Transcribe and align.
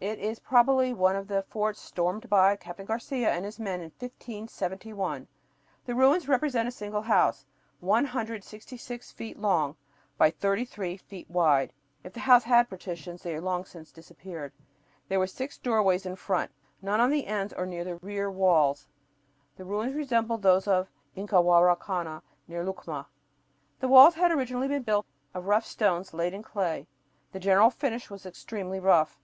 It 0.00 0.18
is 0.18 0.38
probably 0.38 0.92
one 0.92 1.16
of 1.16 1.28
the 1.28 1.42
forts 1.44 1.80
stormed 1.80 2.28
by 2.28 2.56
Captain 2.56 2.84
Garcia 2.84 3.30
and 3.32 3.42
his 3.42 3.58
men 3.58 3.80
in 3.80 3.90
1571. 4.00 5.26
The 5.86 5.94
ruins 5.94 6.28
represent 6.28 6.68
a 6.68 6.70
single 6.70 7.00
house, 7.00 7.46
166 7.80 9.12
feet 9.12 9.38
long 9.38 9.74
by 10.18 10.28
33 10.30 10.98
feet 10.98 11.30
wide. 11.30 11.72
If 12.04 12.12
the 12.12 12.20
house 12.20 12.44
had 12.44 12.68
partitions 12.68 13.22
they 13.22 13.40
long 13.40 13.64
since 13.64 13.90
disappeared. 13.90 14.52
There 15.08 15.18
were 15.18 15.26
six 15.26 15.56
doorways 15.56 16.04
in 16.04 16.16
front, 16.16 16.50
none 16.82 17.00
on 17.00 17.08
the 17.08 17.26
ends 17.26 17.54
or 17.54 17.64
in 17.64 17.70
the 17.70 17.96
rear 18.02 18.30
walls. 18.30 18.86
The 19.56 19.64
ruins 19.64 19.94
resembled 19.94 20.42
those 20.42 20.68
of 20.68 20.90
Incahuaracana, 21.16 22.20
near 22.46 22.62
Lucma. 22.62 23.06
The 23.80 23.88
walls 23.88 24.16
had 24.16 24.30
originally 24.32 24.68
been 24.68 24.82
built 24.82 25.06
of 25.32 25.46
rough 25.46 25.64
stones 25.64 26.12
laid 26.12 26.34
in 26.34 26.42
clay. 26.42 26.86
The 27.32 27.40
general 27.40 27.70
finish 27.70 28.10
was 28.10 28.26
extremely 28.26 28.80
rough. 28.80 29.18